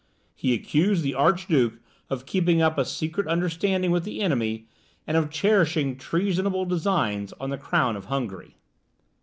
[0.33, 1.75] He accused the Archduke
[2.09, 4.65] of keeping up a secret understanding with the enemy,
[5.05, 8.57] and of cherishing treasonable designs on the crown of Hungary.